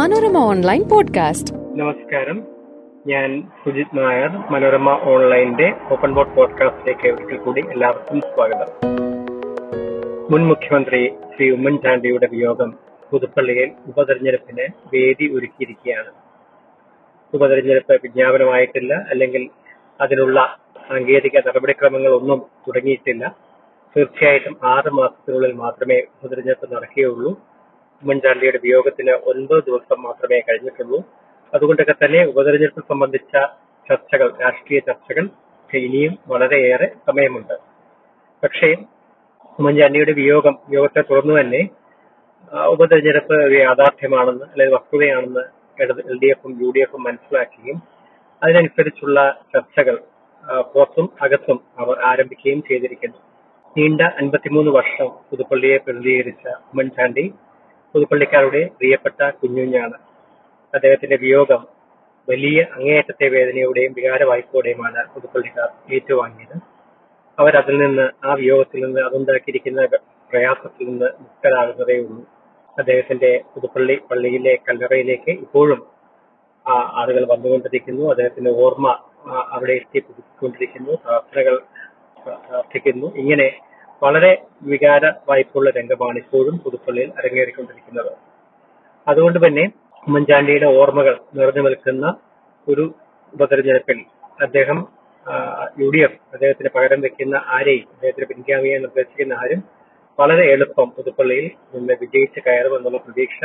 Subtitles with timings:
[0.00, 1.54] Manorama online podcast.
[1.54, 2.44] നമസ്കാരം.
[3.06, 8.66] ഞാൻ സുജിത് നായർ മനോരമ ഓൺലൈന്റെ ഓപ്പൺ ബോർഡ് പോഡ്കാസ്റ്റിലേക്ക് ഒരിക്കൽ കൂടി എല്ലാവർക്കും സ്വാഗതം.
[10.30, 12.78] മുൻ മുഖ്യമന്ത്രി ശ്രീ ഉമ്മൻചാണ്ടിയുടെ വിയോഗം
[13.10, 16.10] പുതുപ്പള്ളിയിൽ ഉപതെരഞ്ഞെടുപ്പിന് വേദി ഒരുക്കിയിരിക്കുകയാണ്.
[17.34, 19.50] ഉപതെരഞ്ഞെടുപ്പ് വിജ്ഞാപനമായിട്ടില്ല അല്ലെങ്കിൽ
[20.00, 20.58] അതിനുള്ള
[20.88, 23.36] സാങ്കേതിക നടപടിക്രമങ്ങളൊന്നും തുടങ്ങിയിട്ടില്ല.
[23.96, 27.49] തീർച്ചയായിട്ടും ആറ് മാസത്തിനുള്ളിൽ മാത്രമേ ഉപതെരഞ്ഞെടുപ്പ് നടക്കുകയുള്ളൂ.
[28.02, 30.98] ഉമ്മൻചാണ്ടിയുടെ വിയോഗത്തിന് ഒൻപത് ദിവസം മാത്രമേ കഴിഞ്ഞിട്ടുള്ളൂ.
[31.54, 33.32] അതുകൊണ്ടൊക്കെ തന്നെ ഉപതെരഞ്ഞെടുപ്പ് സംബന്ധിച്ച
[33.88, 35.24] ചർച്ചകൾ രാഷ്ട്രീയ ചർച്ചകൾ
[35.70, 37.56] ഇനിയും വളരെയേറെ സമയമുണ്ട്.
[38.42, 38.68] പക്ഷേ
[39.58, 41.62] ഉമ്മൻചാണ്ടിയുടെ വിയോഗം വിയോഗത്തെ തുടർന്ന് തന്നെ
[42.74, 45.42] ഉപതെരഞ്ഞെടുപ്പ് യാഥാർത്ഥ്യമാണെന്ന് അല്ലെങ്കിൽ വസ്തുതയാണെന്ന്
[46.12, 47.78] എൽ ഡി എഫും യു ഡി എഫും മനസ്സിലാക്കുകയും
[48.42, 49.18] അതിനനുസരിച്ചുള്ള
[49.52, 49.96] ചർച്ചകൾ
[50.72, 53.18] പുറത്തും അകത്തും അവർ ആരംഭിക്കുകയും ചെയ്തിരിക്കുന്നു.
[53.76, 57.24] നീണ്ട അൻപത്തിമൂന്ന് വർഷം പുതുപ്പള്ളിയെ പ്രതിനിധീകരിച്ച ഉമ്മൻചാണ്ടി
[57.94, 59.96] പുതുപ്പള്ളിക്കാരുടെ പ്രിയപ്പെട്ട കുഞ്ഞുഞ്ഞാണ്.
[60.74, 61.62] അദ്ദേഹത്തിന്റെ വിയോഗം
[62.28, 66.56] വലിയ അങ്ങേയറ്റത്തെ വേദനയോടെയും വികാരവായ്പോടെയുമാണ് പുതുപ്പള്ളിക്കാർ ഏറ്റുവാങ്ങിയത്.
[67.38, 69.86] അവർ അതിൽ നിന്ന് ആ വിയോഗത്തിൽ നിന്ന് അതുണ്ടാക്കിയിരിക്കുന്ന
[70.30, 72.22] പ്രയാസത്തിൽ നിന്ന് മുക്തരാകുന്നതേ ഉള്ളൂ.
[72.78, 75.80] അദ്ദേഹത്തിന്റെ പുതുപ്പള്ളി പള്ളിയിലെ കല്ലറയിലേക്ക് ഇപ്പോഴും
[76.66, 78.04] ആ ആളുകൾ വന്നുകൊണ്ടിരിക്കുന്നു.
[78.10, 78.88] അദ്ദേഹത്തിന്റെ ഓർമ്മ
[79.50, 80.92] അവിടെ എത്തി പുതുക്കിക്കൊണ്ടിരിക്കുന്നു.
[81.04, 81.56] പ്രാർത്ഥനകൾ
[82.24, 83.14] പ്രാർത്ഥിക്കുന്നു.
[83.14, 83.48] ഇങ്ങനെ
[84.02, 88.12] വളരെ വികാര വായ്പുള്ള രംഗമാണ് ഇപ്പോഴും പുതുപ്പള്ളിയിൽ അരങ്ങേറിക്കൊണ്ടിരിക്കുന്നത്.
[89.08, 89.64] അതുകൊണ്ട് തന്നെ
[90.06, 92.06] ഉമ്മൻചാണ്ടിയുടെ ഓർമ്മകൾ നിറഞ്ഞു നിൽക്കുന്ന
[92.68, 92.84] ഒരു
[93.34, 93.98] ഉപതെരഞ്ഞെടുപ്പിൽ
[94.42, 94.78] അദ്ദേഹം
[95.80, 99.60] യു ഡി എഫ് അദ്ദേഹത്തിന് പകരം വെക്കുന്ന ആരെയും അദ്ദേഹത്തിന് പിൻഗാമിയെ നിർദ്ദേശിക്കുന്ന ആരും
[100.18, 103.38] വളരെ എളുപ്പം പുതുപ്പള്ളിയിൽ നിന്ന് വിജയിച്ച് കയറുമെന്നുള്ള പ്രതീക്ഷ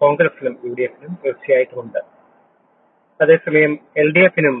[0.00, 2.00] കോൺഗ്രസിനും യു ഡി എഫിനും തീർച്ചയായിട്ടുമുണ്ട്.
[3.20, 4.56] അതേസമയം എൽ ഡി എഫിനും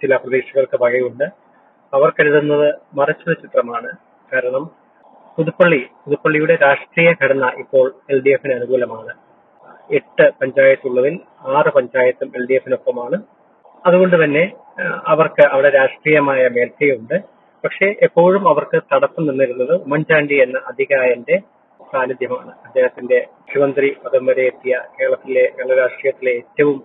[0.00, 1.24] ചില പ്രതീക്ഷകൾക്ക് വകയുണ്ട്.
[1.92, 3.90] അവർ കരുതുന്നത് മറച്ചൊരു ചിത്രമാണ്.
[4.32, 4.64] കാരണം
[5.36, 9.12] പുതുപ്പള്ളി പുതുപ്പള്ളിയുടെ രാഷ്ട്രീയ ഘടന ഇപ്പോൾ എൽ ഡി എഫിന് അനുകൂലമാണ്.
[9.98, 11.14] എട്ട് പഞ്ചായത്തുള്ളതിൽ
[11.56, 13.16] ആറ് പഞ്ചായത്തും എൽ ഡി എഫിനൊപ്പമാണ്.
[13.86, 14.44] അതുകൊണ്ട് തന്നെ
[15.12, 17.16] അവർക്ക് അവിടെ രാഷ്ട്രീയമായ മേൽക്കയുണ്ട്.
[17.64, 21.36] പക്ഷേ എപ്പോഴും അവർക്ക് തടസ്സം നിന്നിരുന്നത് ഉമ്മൻചാണ്ടി എന്ന അധികായന്റെ
[21.92, 22.52] സാന്നിധ്യമാണ്.
[22.66, 26.78] അദ്ദേഹത്തിന്റെ മുഖ്യമന്ത്രി പദം വരെ എത്തിയ കേരളത്തിലെ കേരള രാഷ്ട്രീയത്തിലെ ഏറ്റവും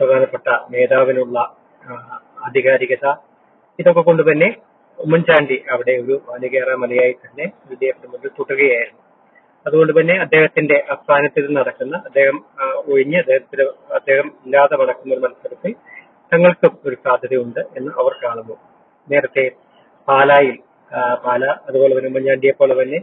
[0.00, 1.38] പ്രധാനപ്പെട്ട നേതാവിനുള്ള
[2.46, 3.06] ആധികാരികത.
[3.78, 4.48] ഇതൊക്കെ കൊണ്ട് തന്നെ
[5.04, 9.02] ഉമ്മൻചാണ്ടി അവിടെ ഒരു വാനികേറ മലയായി തന്നെ വിദ്യാഭ്യാസം മുന്നിൽ തുടരുകയായിരുന്നു.
[9.66, 12.36] അതുകൊണ്ട് തന്നെ അദ്ദേഹത്തിന്റെ അസ്ഥാനത്തിൽ നടക്കുന്ന അദ്ദേഹം
[12.92, 13.64] ഒഴിഞ്ഞ് അദ്ദേഹത്തിന്
[13.98, 15.72] അദ്ദേഹം ഇല്ലാതെ നടക്കുന്ന ഒരു മത്സരത്തിൽ
[16.32, 18.56] തങ്ങൾക്കും ഒരു സാധ്യതയുണ്ട് എന്ന് അവർ കാണുന്നു.
[19.08, 19.44] നേരത്തെ
[20.08, 20.56] പാലായിൽ
[21.24, 22.98] പാല അതുപോലെ തന്നെ ഉമ്മൻചാണ്ടിയെ പോലെ തന്നെ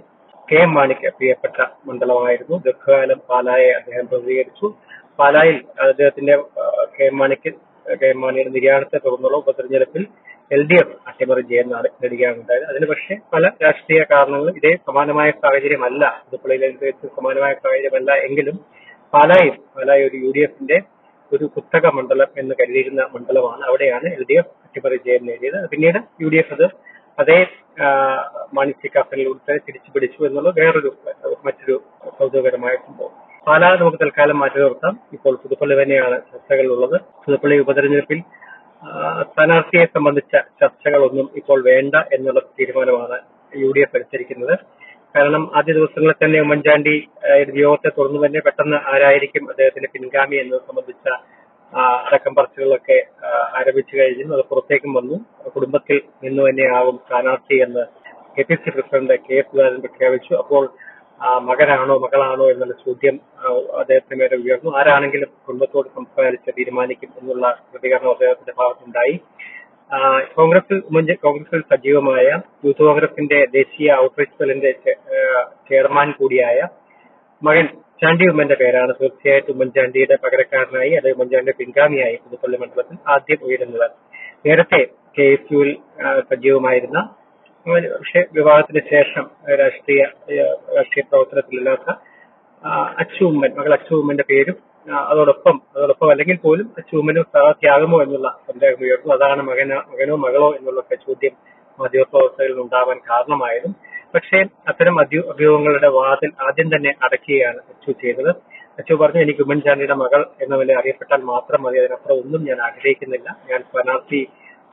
[0.47, 1.57] കെ എം മാണിക്ക് പ്രിയപ്പെട്ട
[1.87, 2.55] മണ്ഡലമായിരുന്നു.
[2.65, 4.67] ദീർഘകാലം പാലായെ അദ്ദേഹം പ്രതികരിച്ചു.
[5.19, 6.35] പാലായിൽ അദ്ദേഹത്തിന്റെ
[6.97, 7.51] കെ എം മാണിക്ക്
[8.01, 10.03] കെ എം മാണിയുടെ നിര്യാണത്തെ തുടർന്നുള്ള ഉപതെരഞ്ഞെടുപ്പിൽ
[10.51, 10.95] എൽ ഡി എഫ്
[11.25, 16.03] അട്ടിമറി ചെയ്യാൻ നേടി- നേടുകയാണ് ഉണ്ടായത് അതിന് പക്ഷേ പല രാഷ്ട്രീയ കാരണങ്ങളും ഇതേ സമാനമായ സാഹചര്യമല്ല.
[16.25, 18.55] പുതുപ്പള്ളിയിലെ വെച്ച് സമാനമായ സാഹചര്യമല്ല എങ്കിലും
[19.13, 20.77] പാലായിൽ പാലായി ഒരു യു ഡി എഫിന്റെ
[21.33, 25.69] ഒരു കുത്തക മണ്ഡലം എന്ന് കരുതിയിരുന്ന മണ്ഡലമാണ് അവിടെയാണ് എൽ ഡി എഫ് അട്ടിമറി ജയം നേടിയത്.
[25.69, 26.67] പിന്നീട് യു ഡി എഫ് അത്
[27.19, 27.39] അതേ
[28.53, 30.91] മാണിസ്യ കാഫലിലൂടെ തിരിച്ചു പിടിച്ചു എന്നുള്ളത് വേറൊരു
[31.45, 31.81] മറ്റൊരു
[32.19, 33.13] കൗതുകകരമായ സംഭവം.
[33.47, 34.99] പാലാ നമുക്ക് തൽക്കാലം മാറ്റി നിർത്താം.
[35.13, 38.19] ഇപ്പോൾ പുതുപ്പള്ളി തന്നെയാണ് ചർച്ചകളുള്ളത് പുതുപ്പള്ളി ഉപതെരഞ്ഞെടുപ്പിൽ
[39.29, 43.17] സ്ഥാനാർത്ഥിയെ സംബന്ധിച്ച ചർച്ചകളൊന്നും ഇപ്പോൾ വേണ്ട എന്നുള്ള തീരുമാനമാണ്
[43.53, 44.55] യു ഡി എഫ് എടുത്തിരിക്കുന്നത്.
[45.15, 46.95] കാരണം ആദ്യ ദിവസങ്ങളിൽ തന്നെ ഉമ്മൻചാണ്ടി
[47.63, 51.07] യോഗത്തെ തുറന്നു തന്നെ പെട്ടെന്ന് ആരായിരിക്കും അദ്ദേഹത്തിന്റെ പിൻഗാമി എന്നത് സംബന്ധിച്ച
[52.07, 52.97] അടക്കം പറച്ചിലുകളൊക്കെ
[53.59, 54.25] ആരംഭിച്ചു കഴിഞ്ഞു.
[54.35, 55.17] അത് പുറത്തേക്കും വന്നു.
[55.55, 57.83] കുടുംബത്തിൽ നിന്ന് തന്നെയാവും സ്ഥാനാർത്ഥി എന്ന്
[58.37, 60.33] K P C president K S Sudhakaran പ്രഖ്യാപിച്ചു.
[60.43, 60.63] അപ്പോൾ
[61.21, 63.47] മകനാണോ മകളാണോ എന്നുള്ള ചോദ്യം ആ,
[63.79, 64.77] അദ്ദേഹത്തിന് മേലെ ഉയർന്നു.
[64.79, 69.15] ആരാണെങ്കിലും കുടുംബത്തോട് സംസാരിച്ച് തീരുമാനിക്കും എന്നുള്ള പ്രതികരണം അദ്ദേഹത്തിന്റെ ഭാഗത്തുണ്ടായി.
[70.35, 72.27] കോൺഗ്രസ് കോൺഗ്രസ് കോൺഗ്രസിൽ സജീവമായ
[72.65, 74.71] യൂത്ത് കോൺഗ്രസിന്റെ ദേശീയ ഔട്ട്റീച്ച് സെല്ലിന്റെ
[75.69, 76.59] ചെയർമാൻ കൂടിയായ
[77.41, 77.65] മകൻ
[78.01, 78.93] ചാണ്ടി ഉമ്മന്റെ പേരാണ്.
[79.01, 83.87] തീർച്ചയായിട്ടും ഉമ്മൻചാണ്ടിയുടെ പകരക്കാരനായി അല്ലെങ്കിൽ ഉമ്മൻചാണ്ടിയുടെ പിൻഗാമിയായി പുതുപ്പള്ളി മണ്ഡലത്തിൽ ആദ്യം ഉയരുന്നത്.
[84.45, 84.81] നേരത്തെ
[85.17, 85.71] കെ എസ് യുവിൽ
[86.31, 86.99] സജീവമായിരുന്ന
[87.65, 89.25] ഒരു പക്ഷേ വിവാഹത്തിന് ശേഷം
[89.59, 90.03] രാഷ്ട്രീയ
[90.75, 91.89] രാഷ്ട്രീയ പ്രവർത്തനത്തിലില്ലാത്ത
[92.63, 94.57] ആ, അച്ചു ഉമ്മൻ മകൾ അച്ചുമ്മന്റെ പേരും
[95.05, 99.13] അതോടൊപ്പം അതോടൊപ്പം അല്ലെങ്കിൽ പോലും അച്ചുമ്മനും സഹത്യാഗമോ എന്നുള്ള സന്ദേഹം ഉയർന്നു.
[99.13, 101.33] അതാണ് മകനോ മകനോ മകളോ എന്നുള്ള ചോദ്യം
[101.79, 103.75] മാധ്യമപ്രവർത്തകരിൽ ഉണ്ടാവാൻ കാരണമായതും.
[104.15, 108.31] പക്ഷേ അത്തരം അധ്യ അഭ്യൂഹങ്ങളുടെ വാതിൽ ആദ്യം തന്നെ അടക്കുകയാണ് അച്ചു ചെയ്തത്.
[108.79, 111.79] അച്ചു പറഞ്ഞു എനിക്ക് ഉമ്മൻചാണ്ടിയുടെ മകൾ എന്ന നില അറിയപ്പെട്ടാൽ മാത്രം മതി.
[111.79, 113.35] അതിനപ്പുറം ഒന്നും ഞാൻ ആഗ്രഹിക്കുന്നില്ല.
[113.51, 114.21] ഞാൻ സ്ഥാനാർത്ഥി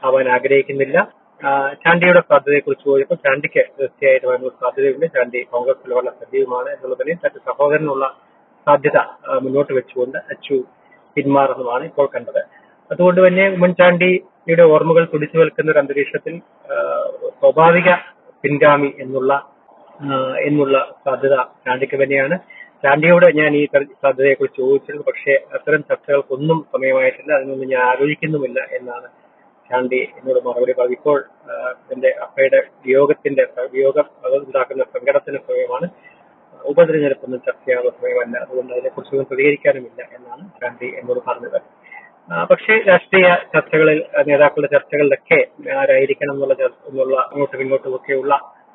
[0.03, 0.99] ആവാൻ ആഗ്രഹിക്കുന്നില്ല.
[1.83, 5.06] ചാണ്ടിയുടെ സാധ്യതയെക്കുറിച്ച് ചോദിച്ചപ്പോൾ ചാണ്ടിക്ക് തീർച്ചയായിട്ടും അതിനുള്ള സാധ്യതയുണ്ട്.
[5.15, 8.06] ചാണ്ടി കോൺഗ്രസിൽ വളരെ സജീവമാണ് എന്നുള്ളതിനെ തന്റെ സഹോദരനുള്ള
[8.67, 8.99] സാധ്യത
[9.44, 10.56] മുന്നോട്ട് വെച്ചുകൊണ്ട് അച്ചു
[11.17, 12.43] പിന്മാറുന്നതാണ് ഇപ്പോൾ കണ്ടത്.
[12.91, 16.35] അതുകൊണ്ട് തന്നെ ഉമ്മൻചാണ്ടിയുടെ ഓർമ്മകൾ തുടിച്ചു നിൽക്കുന്ന ഒരു അന്തരീക്ഷത്തിൽ
[17.41, 17.91] സ്വാഭാവിക
[18.45, 19.33] പിൻഗാമി എന്നുള്ള
[20.47, 21.35] എന്നുള്ള സാധ്യത
[21.67, 22.37] ചാണ്ടിക്ക് തന്നെയാണ്.
[22.85, 23.65] ചാണ്ടിയോട് ഞാൻ ഈ
[24.03, 25.05] സാധ്യതയെക്കുറിച്ച് ചോദിച്ചിരുന്നു.
[25.11, 27.33] പക്ഷേ അത്തരം ചർച്ചകൾക്കൊന്നും സമയമായിട്ടില്ല.
[27.38, 29.09] അതിനൊന്നും ഞാൻ ആലോചിക്കുന്നുമില്ല എന്നാണ്
[29.73, 30.97] ചാണ്ടി എന്നോട് മറുപടി പറഞ്ഞു.
[31.01, 31.19] ഇപ്പോൾ
[31.95, 35.87] എന്റെ അപ്പയുടെ വിയോഗത്തിന്റെ വിയോഗം അത് ഉണ്ടാക്കുന്ന സങ്കടത്തിന് സമയമാണ്.
[36.61, 38.37] ഉപതിരഞ്ഞെടുപ്പൊന്നും ചർച്ച ചെയ്യാനുള്ള സമയമല്ല.
[38.45, 41.59] അതുകൊണ്ട് അതിനെക്കുറിച്ചൊന്നും പ്രതികരിക്കാനുമില്ല എന്നാണ് ചാണ്ടി എന്നോട് പറഞ്ഞത്.
[42.51, 43.99] പക്ഷേ രാഷ്ട്രീയ ചർച്ചകളിൽ
[44.29, 45.39] നേതാക്കളുടെ ചർച്ചകളിലൊക്കെ
[45.81, 46.55] ആരായിരിക്കണം എന്നുള്ള
[46.91, 48.35] എന്നുള്ള അങ്ങോട്ടും ഇങ്ങോട്ടും ഒക്കെയുള്ള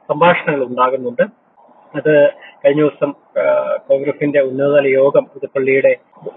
[0.09, 1.23] സംഭാഷണങ്ങൾ ഉണ്ടാകുന്നുണ്ട്.
[1.95, 2.29] അത്
[2.65, 3.13] കഴിഞ്ഞ ദിവസം
[3.87, 5.95] കോൺഗ്രസിന്റെ ഉന്നതതല യോഗം പുതുപ്പള്ളിയുടെ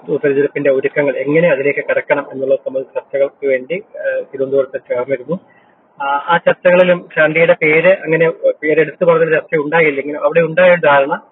[0.08, 3.82] ഉപതെരഞ്ഞെടുപ്പിന്റെ ഒരുക്കങ്ങൾ എങ്ങനെ അതിലേക്ക് കടക്കണം എന്നുള്ള സംബന്ധിച്ച ചർച്ചകൾക്ക് വേണ്ടി
[4.20, 5.38] തിരുവനന്തപുരത്ത് ചേർന്നിരുന്നു.
[6.02, 11.22] ആ, ചർച്ചകളിലും ചാണ്ടിയുടെ പേര് അങ്ങനെ പേരെടുത്തു പറഞ്ഞ ചർച്ച ഉണ്ടായില്ലെങ്കിലും അവിടെ ഉണ്ടായ ധാരണ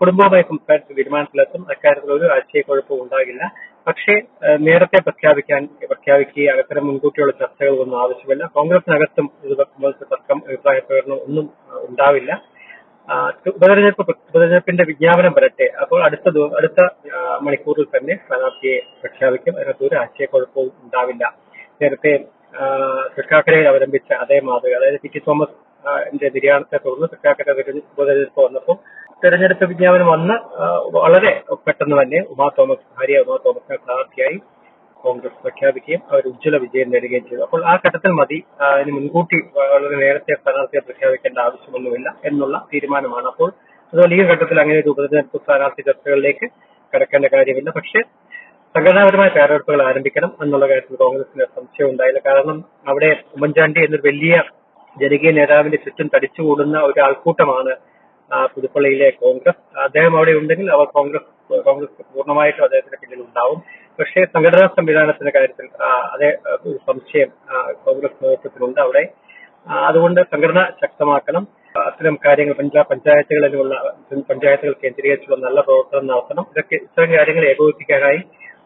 [0.00, 1.66] കുടുംബവുമായി സംസാരിച്ച് തീരുമാനത്തിലെത്തും.
[1.70, 3.50] അക്കാര്യത്തിൽ ഒരു ആശയക്കുഴപ്പവും ഉണ്ടാകില്ല.
[3.86, 4.20] പക്ഷേ
[4.56, 8.46] നേരത്തെ പ്രഖ്യാപിക്കാൻ പ്രഖ്യാപിക്കുകയും അത്തരം മുൻകൂട്ടിയുള്ള ചർച്ചകൾ ഒന്നും ആവശ്യമില്ല.
[8.46, 11.50] കോൺഗ്രസിനകത്തും ഇത് സംബന്ധിച്ച തർക്കം അഭിപ്രായ പ്രകടനം ഒന്നും
[11.88, 12.42] ഉണ്ടാവില്ല.
[13.50, 15.66] ഉപതെരഞ്ഞെടുപ്പ് ഉപതെരഞ്ഞെടുപ്പിന്റെ വിജ്ഞാപനം വരട്ടെ.
[15.82, 16.26] അപ്പോൾ അടുത്ത
[16.58, 16.80] അടുത്ത
[17.46, 19.54] മണിക്കൂറിൽ തന്നെ സ്ഥാനാർത്ഥിയെ പ്രഖ്യാപിക്കും.
[19.58, 21.24] അതിനകത്ത് ഒരു ആശയക്കുഴപ്പവും ഉണ്ടാവില്ല.
[21.82, 22.12] നേരത്തെ
[23.14, 25.54] തൃക്കാക്കരയിൽ അവലംബിച്ച അതേ മാതൃക അതായത് പി ടി തോമസ്
[26.34, 27.48] നിര്യാണത്തെ തുടർന്ന് തൃക്കാക്കര
[27.92, 28.76] ഉപതെരഞ്ഞെടുപ്പ് വന്നപ്പോൾ
[29.22, 30.36] തെരഞ്ഞെടുപ്പ് വിജ്ഞാപനം വന്ന്
[30.96, 31.32] വളരെ
[31.66, 34.36] പെട്ടെന്ന് തന്നെ ഉമാ തോമസ് ഭാര്യ ഉമാ തോമസിനെ സ്ഥാനാർത്ഥിയായി
[35.04, 37.42] കോൺഗ്രസ് പ്രഖ്യാപിക്കുകയും അവർ ഉജ്ജ്വല വിജയം നേടുകയും ചെയ്തു.
[37.46, 38.38] അപ്പോൾ ആ ഘട്ടത്തിൽ മതി.
[38.68, 39.38] അതിന് മുൻകൂട്ടി
[39.72, 43.28] വളരെ നേരത്തെ സ്ഥാനാർത്ഥിയെ പ്രഖ്യാപിക്കേണ്ട ആവശ്യമൊന്നുമില്ല എന്നുള്ള തീരുമാനമാണ്.
[43.32, 43.50] അപ്പോൾ
[43.92, 46.46] അതുപോലെ ഈ ഘട്ടത്തിൽ അങ്ങനെ ഒരു ഉപതെരഞ്ഞെടുപ്പ് സ്ഥാനാർത്ഥി ചർച്ചകളിലേക്ക്
[46.92, 47.70] കടക്കേണ്ട കാര്യമില്ല.
[47.78, 48.00] പക്ഷേ
[48.76, 52.20] സംഘടനാപരമായ തയ്യാറെടുപ്പുകൾ ആരംഭിക്കണം എന്നുള്ള കാര്യത്തിൽ കോൺഗ്രസിന് സംശയം ഉണ്ടായില്ല.
[52.28, 52.56] കാരണം
[52.90, 54.36] അവിടെ ഉമ്മൻചാണ്ടി എന്നൊരു വലിയ
[55.02, 57.72] ജനകീയ നേതാവിന്റെ ചുറ്റും തടിച്ചുകൂടുന്ന ഒരു ആൾക്കൂട്ടമാണ്
[58.54, 59.60] പുതുപ്പള്ളിയിലെ കോൺഗ്രസ്.
[59.86, 61.30] അദ്ദേഹം അവിടെ ഉണ്ടെങ്കിൽ അവർ കോൺഗ്രസ്
[61.68, 63.58] കോൺഗ്രസ് പൂർണമായിട്ടും അദ്ദേഹത്തിന്റെ പിന്നിൽ ഉണ്ടാവും.
[63.98, 65.66] പക്ഷേ സംഘടനാ സംവിധാനത്തിന്റെ കാര്യത്തിൽ
[66.14, 66.28] അതേ
[66.64, 67.30] ഒരു സംശയം
[67.84, 69.02] കോൺഗ്രസ് നേതൃത്വത്തിലുണ്ട് അവിടെ.
[69.88, 71.44] അതുകൊണ്ട് സംഘടന ശക്തമാക്കണം.
[71.88, 73.74] അത്തരം കാര്യങ്ങൾ പഞ്ചായത്ത് പഞ്ചായത്തുകളിലുള്ള
[74.30, 76.44] പഞ്ചായത്തുകൾ കേന്ദ്രീകരിച്ചുള്ള നല്ല പ്രവർത്തനം നടത്തണം.
[76.52, 78.20] ഇതൊക്കെ ഇത്തരം കാര്യങ്ങൾ ഏകോപിപ്പിക്കാനായി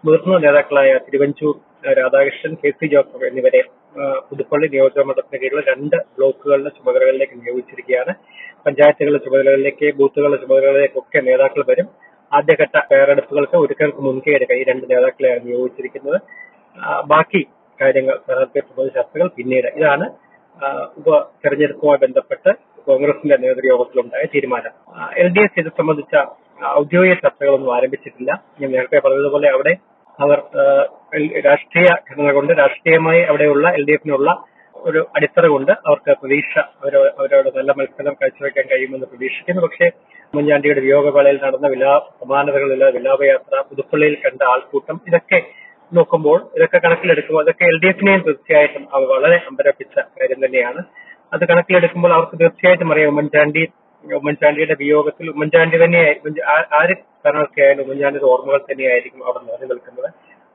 [0.07, 1.55] മുതിർന്ന നേതാക്കളായ തിരുവഞ്ചൂർ
[1.99, 3.61] രാധാകൃഷ്ണൻ കെ സി ജോസഫ് എന്നിവരെ
[4.29, 8.13] പുതുപ്പള്ളി നിയോജക മണ്ഡലത്തിന് കീഴിൽ രണ്ട് ബ്ലോക്കുകളുടെ ചുമതലകളിലേക്ക് നിയോഗിച്ചിരിക്കുകയാണ്.
[8.67, 11.89] പഞ്ചായത്തുകളുടെ ചുമതലകളിലേക്ക് ബൂത്തുകളുടെ ചുമതലകളിലേക്കൊക്കെ നേതാക്കൾ വരും.
[12.33, 16.19] ആദ്യഘട്ട തയ്യാറെടുപ്പുകൾക്ക് ഒരുക്കങ്ങൾക്ക് മുൻകൈ ഈ രണ്ട് നേതാക്കളെയാണ് നിയോഗിച്ചിരിക്കുന്നത്.
[17.13, 17.43] ബാക്കി
[17.79, 19.69] കാര്യങ്ങൾ സംബന്ധിച്ച ചർച്ചകൾ പിന്നീട്.
[19.79, 20.07] ഇതാണ്
[21.01, 21.09] ഉപ
[21.43, 22.51] തെരഞ്ഞെടുപ്പുമായി ബന്ധപ്പെട്ട്
[22.89, 24.73] കോൺഗ്രസിന്റെ നേതൃയോഗത്തിലുണ്ടായ തീരുമാനം.
[25.23, 26.15] എൽ ഡി എഫ് ഇത് സംബന്ധിച്ച
[26.81, 28.31] ഔദ്യോഗിക ചർച്ചകളൊന്നും ആരംഭിച്ചിട്ടില്ല.
[28.61, 29.75] ഞാൻ നേരത്തെ പറഞ്ഞതുപോലെ അവിടെ
[30.19, 30.39] അവർ
[31.49, 34.31] രാഷ്ട്രീയ ഘടന കൊണ്ട് രാഷ്ട്രീയമായി അവിടെയുള്ള എൽ ഡി എഫിനുള്ള
[34.77, 39.63] ഒരു അടിത്തറ കൊണ്ട് അവർക്ക് പ്രതീക്ഷ അവരോ അവരോട് നല്ല മത്സരം കാഴ്ചവെക്കാൻ കഴിയുമെന്ന് പ്രതീക്ഷിക്കുന്നു.
[39.67, 39.87] പക്ഷേ
[40.35, 45.39] ഉമ്മൻചാണ്ടിയുടെ വിയോഗവേളയിൽ നടന്ന വിലാ സമാനതകളുള്ള വിലാപയാത്ര പുതുപ്പള്ളിയിൽ കണ്ട ആൾക്കൂട്ടം ഇതൊക്കെ
[45.93, 50.81] നോക്കുമ്പോൾ ഇതൊക്കെ കണക്കിലെടുക്കുമ്പോൾ അതൊക്കെ എൽ ഡി എഫിനെയും തീർച്ചയായിട്ടും അവ വളരെ അമ്പരപ്പിച്ച കാര്യം തന്നെയാണ്.
[51.33, 53.63] അത് കണക്കിലെടുക്കുമ്പോൾ അവർക്ക് തീർച്ചയായിട്ടും അറിയാം ഉമ്മൻചാണ്ടി
[54.05, 56.03] ഉമ്മൻചാണ്ടിയുടെ വിയോഗത്തിൽ ഉമ്മൻചാണ്ടി തന്നെ
[56.79, 60.09] ആര് സ്ഥാനാർത്ഥിയായാലും ഉമ്മൻചാണ്ടിയുടെ ഓർമ്മകൾ തന്നെയായിരിക്കും അവർ നിറഞ്ഞു നിൽക്കുന്നത്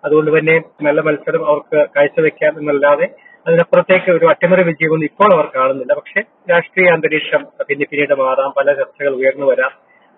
[0.03, 3.07] അതുകൊണ്ട് തന്നെ നല്ല മത്സരം അവർക്ക് കാഴ്ചവെക്കാം എന്നല്ലാതെ
[3.47, 5.93] അതിനപ്പുറത്തേക്ക് ഒരു അട്ടിമറി വിജയമൊന്നും ഇപ്പോൾ അവർ കാണുന്നില്ല.
[5.93, 8.53] പക്ഷെ രാഷ്ട്രീയ അന്തരീക്ഷം പിന്നെ പിന്നീട് മാറാം.
[8.57, 9.71] പല ചർച്ചകൾ ഉയർന്നു വരാം.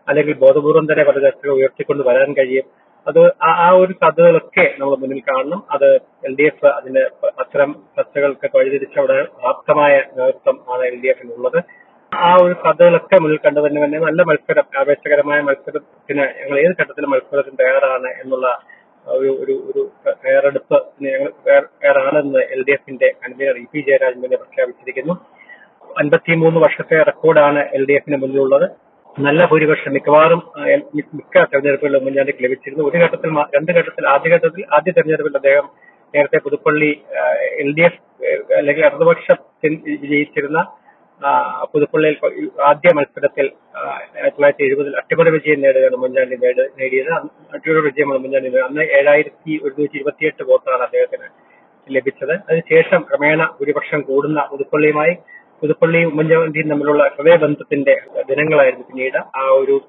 [0.07, 2.66] അല്ലെങ്കിൽ ബോധപൂർവം തന്നെ പല ചർച്ചകൾ ഉയർത്തിക്കൊണ്ട് വരാൻ കഴിയും.
[3.07, 5.63] അത് ആ ഒരു സാധ്യതകളൊക്കെ നമ്മൾ മുന്നിൽ കാണണം.
[5.72, 5.88] അത്
[6.27, 7.04] എൽ ഡി എഫ് അതിന്
[7.39, 9.18] അത്തരം ചർച്ചകൾക്ക് വഴിതിരിച്ച അവിടെ
[9.48, 11.60] ആപ്തമായ നേതൃത്വം ആണ് എൽ ഡി എഫിനുള്ളത്.
[12.12, 17.57] ആ ഒരു സാധ്യതകളൊക്കെ മുന്നിൽ കണ്ടു തന്നെ തന്നെ നല്ല മത്സരം ആവേശകരമായ മത്സരത്തിന് ഞങ്ങൾ ഏത് ഘട്ടത്തിലും മത്സരത്തിന്
[17.59, 18.47] തയ്യാറാണ് എന്നുള്ള
[19.06, 19.81] ഒരു ഒരു ഒരു
[20.24, 25.14] തയ്യാറെടുപ്പ് ഞങ്ങൾ തയ്യാറാണെന്ന് എൽ ഡി എഫിന്റെ കൺവീനർ ഇ പി ജയരാജൻ തന്നെ പ്രഖ്യാപിച്ചിരിക്കുന്നു.
[26.02, 28.66] അൻപത്തിമൂന്ന് വർഷത്തെ റെക്കോർഡാണ് എൽ ഡി എഫിന് മുന്നിലുള്ളത്.
[29.18, 30.40] നല്ല ഭൂരിപക്ഷം മിക്കവാറും
[31.18, 32.83] മിക്ക തെരഞ്ഞെടുപ്പുകളിലും ഉമ്മൻചാണ്ടിക്ക് ലഭിച്ചിരുന്നു.
[32.90, 35.68] ഒരു ഘട്ടത്തിൽ രണ്ട് ഘട്ടത്തിൽ ആദ്യ ഘട്ടത്തിൽ ആദ്യ തെരഞ്ഞെടുപ്പിൽ അദ്ദേഹം
[36.14, 36.90] നേരത്തെ പുതുപ്പള്ളി
[37.64, 38.02] എൽ ഡി എഫ്
[38.57, 39.38] അല്ലെങ്കിൽ ഇടതുപക്ഷം
[40.04, 40.59] വിജയിച്ചിരുന്ന
[41.74, 47.14] പുതുപ്പള്ളിയിൽ ആദ്യ മത്സരത്തിൽ ആയിരത്തി തൊള്ളായിരത്തി എഴുപതിൽ അട്ടിമറി വിജയം നേടുകയാണ് ഉമ്മൻചാണ്ടി നേടി- നേടിയത്.
[47.54, 48.66] അട്ടിമറി വിജയമാണ് ഉമ്മൻചാണ്ടി നേടിയത്.
[48.66, 51.28] അന്ന് ഏഴായിരത്തി ഒരുന്നൂറ്റി ഇരുപത്തിയെട്ട് വോട്ടാണ് അദ്ദേഹത്തിന്
[51.95, 52.31] ലഭിച്ചത്.
[52.31, 55.18] അതിനുശേഷം ക്രമേണ ഭൂരിപക്ഷം കൂടുന്ന പുതുപ്പള്ളിയുമായി
[55.62, 59.18] പുതുപ്പള്ളിയും ഉമ്മൻചാണ്ടിയും തമ്മിലുള്ള ഹൃദയബന്ധത്തിന്റെ ദിനങ്ങളായിരുന്നു പിന്നീട്.
[59.18, 59.81] ആ ഒരു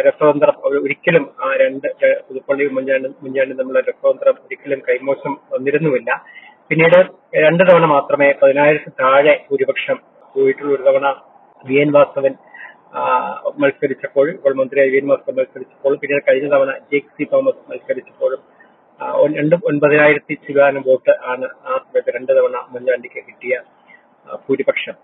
[0.00, 1.88] രസതന്ത്രം ഒരിക്കലും ആ രണ്ട്
[2.28, 6.24] പുതുപ്പള്ളി ഉമ്മൻചാണ്ടി ഉമ്മൻചാണ്ടിയും തമ്മിലുള്ള രസതന്ത്രം ഒരിക്കലും കൈമോശം വന്നിരുന്നുമില്ല.
[6.68, 11.06] പിന്നീട് രണ്ട് തവണ മാത്രമേ പതിനായിരത്തി താഴെ ഭൂരിപക്ഷം പോയിട്ടുള്ള ഒരു തവണ
[11.64, 12.34] വി എൻ വാസവൻ
[13.62, 18.42] മത്സരിച്ചപ്പോൾ ഇപ്പോൾ മന്ത്രിയായി വി എൻ വാസവൻ മത്സരിച്ചപ്പോൾ പിന്നീട് കഴിഞ്ഞ തവണ ജേക്ക് സി തോമസ് മത്സരിച്ചപ്പോഴും
[19.38, 23.54] രണ്ട് ഒൻപതിനായിരത്തി ചിവാനം വോട്ട് ആണ് ആ സമയത്ത് രണ്ട് തവണ ഉമ്മൻചാണ്ടിക്ക് കിട്ടിയ
[24.44, 24.94] ഭൂരിപക്ഷം.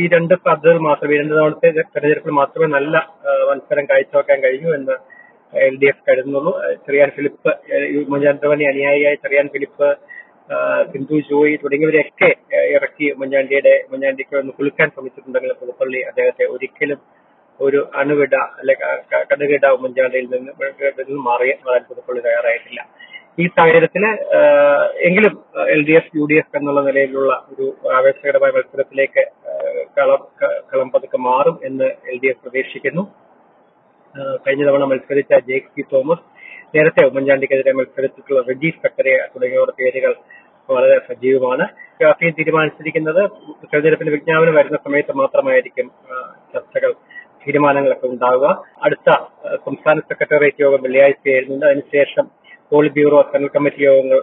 [0.00, 2.96] ഈ രണ്ട് സാധ്യതകൾ മാത്രമേ രണ്ട് തവണത്തെ തെരഞ്ഞെടുപ്പിൽ മാത്രമേ നല്ല
[3.48, 4.94] മത്സരം കാഴ്ചവെക്കാൻ കഴിഞ്ഞു എന്ന്
[5.52, 6.52] എൽ ഡി എഫ് കരുതുന്നുള്ളൂ.
[6.86, 7.50] ചെറിയാൻ ഫിലിപ്പ്
[8.02, 9.88] ഉമ്മൻചാണ്ടി അനുയായിയായ ചെറിയാൻ ഫിലിപ്പ്
[10.92, 12.28] സിന്ധു ജോയി തുടങ്ങിയവരെയൊക്കെ
[12.74, 17.00] ഇറക്കി ഉമ്മൻചാണ്ടിയുടെ ഉമ്മൻചാണ്ടിക്ക് ഒന്ന് കുളിക്കാൻ ശ്രമിച്ചിട്ടുണ്ടെങ്കിലും പുതുപ്പള്ളി അദ്ദേഹത്തെ ഒരിക്കലും
[17.60, 18.74] ഒരു അണുവിട അല്ലെ
[19.30, 20.52] കടുകിട ഉമ്മൻചാണ്ടിയിൽ നിന്ന്
[20.98, 22.80] നിന്ന് മാറി വരാൻ പുതുപ്പള്ളി തയ്യാറായിട്ടില്ല.
[23.42, 24.04] ഈ സാഹചര്യത്തിൽ
[25.08, 25.34] എങ്കിലും
[25.74, 29.24] L D F U D F എന്നുള്ള നിലയിലുള്ള ഒരു ആവേശകരമായ മത്സരത്തിലേക്ക്
[29.98, 30.22] കളം
[30.72, 33.04] കളം പതുക്കെ മാറും എന്ന് എൽ ഡി എഫ് പ്രതീക്ഷിക്കുന്നു.
[34.44, 36.24] കഴിഞ്ഞ തവണ മത്സരിച്ച ജെ സി തോമസ്
[36.74, 40.12] നേരത്തെ ഉമ്മൻചാണ്ടിക്കെതിരെ മത്സരത്തിലുള്ള റെജി സക്കറിയ തുടങ്ങിയവരുടെ പേരുകൾ
[40.68, 41.64] വളരെ സജീവമാണ്.
[42.02, 43.22] രാഷ്ട്രീയം തീരുമാനിച്ചിരിക്കുന്നത്
[43.70, 45.86] തെരഞ്ഞെടുപ്പിന്റെ വിജ്ഞാപനം വരുന്ന സമയത്ത് മാത്രമായിരിക്കും
[46.52, 46.90] ചർച്ചകൾ
[47.44, 48.46] തീരുമാനങ്ങളൊക്കെ ഉണ്ടാവുക.
[48.86, 49.08] അടുത്ത
[49.66, 51.66] സംസ്ഥാന സെക്രട്ടേറിയറ്റ് യോഗം വെള്ളിയാഴ്ച ചേരുന്നുണ്ട്.
[51.70, 52.24] അതിനുശേഷം
[52.72, 54.18] പോളിറ്റ് ബ്യൂറോ സെൻട്രൽ കമ്മിറ്റി യോഗങ്ങൾ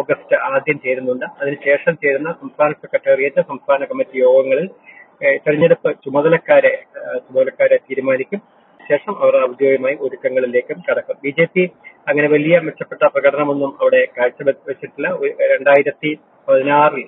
[0.00, 1.26] ഓഗസ്റ്റ് ആദ്യം ചേരുന്നുണ്ട്.
[1.42, 4.66] അതിനുശേഷം ചേരുന്ന സംസ്ഥാന സെക്രട്ടേറിയറ്റ് സംസ്ഥാന കമ്മിറ്റി യോഗങ്ങളിൽ
[5.44, 6.74] തെരഞ്ഞെടുപ്പ് ചുമതലക്കാരെ
[7.24, 8.40] ചുമതലക്കാരെ തീരുമാനിക്കും.
[8.88, 11.16] ശേഷം അവർ ഔദ്യോഗികമായി ഒരുക്കങ്ങളിലേക്കും കടക്കും.
[11.24, 11.64] ബി ജെ പി
[12.08, 15.08] അങ്ങനെ വലിയ മെച്ചപ്പെട്ട പ്രകടനമൊന്നും അവിടെ കാഴ്ചവെച്ചിട്ടില്ല.
[15.52, 16.10] രണ്ടായിരത്തി
[16.48, 17.04] പതിനാറിൽ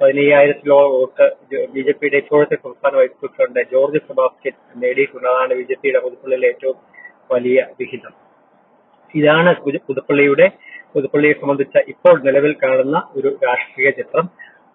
[0.00, 1.24] പതിനയ്യായിരത്തിലോളം വോട്ട്
[1.74, 6.78] ബി ജെ പിയുടെ ഇപ്പോഴത്തെ സംസ്ഥാന വൈസ് പ്രസിഡന്റ് ജോർജ് സെബാസ്റ്റ്യൻ നേടിയിട്ടുള്ളതാണ് ബി ജെ പിയുടെ പുതുപ്പള്ളിയിലെ ഏറ്റവും
[7.32, 8.14] വലിയ വിഹിതം.
[9.20, 9.50] ഇതാണ്
[9.88, 10.46] പുതുപ്പള്ളിയുടെ
[10.94, 14.26] പുതുപ്പള്ളിയെ സംബന്ധിച്ച ഇപ്പോൾ നിലവിൽ കാണുന്ന ഒരു രാഷ്ട്രീയ ചിത്രം.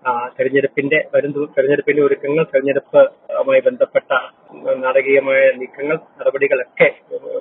[0.08, 4.14] തെരഞ്ഞെടുപ്പിന്റെ വരും തെരഞ്ഞെടുപ്പിന്റെ ഒരുക്കങ്ങൾ തെരഞ്ഞെടുപ്പുമായി ബന്ധപ്പെട്ട
[4.74, 6.92] നാടകീയമായ നീക്കങ്ങൾ നടപടികളൊക്കെ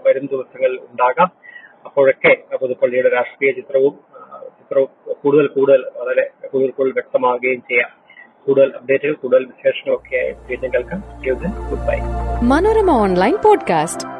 [0.06, 1.30] വരും ദിവസങ്ങളിൽ ഉണ്ടാകാം.
[1.84, 3.98] അപ്പോഴൊക്കെ പുതുപ്പള്ളിയുടെ രാഷ്ട്രീയ ചിത്രവും
[4.44, 7.90] ചിത്രവും കൂടുതൽ കൂടുതൽ വളരെ കൂടുതൽ കൂടുതൽ വ്യക്തമാവുകയും ചെയ്യാം.
[8.46, 11.04] കൂടുതൽ അപ്ഡേറ്റുകൾ കൂടുതൽ വിശേഷങ്ങളൊക്കെ വീണ്ടും കേൾക്കാം.
[11.70, 11.98] Good bye.
[12.42, 14.19] Manorama online Podcast.